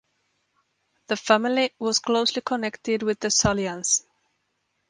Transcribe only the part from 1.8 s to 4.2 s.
closely connected with the Salians.